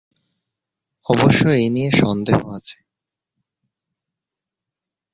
অবশ্য 1.07 1.41
এ 1.57 1.65
নিয়ে 1.69 1.91
সন্দেহ 1.91 2.39
আছে। 2.49 2.77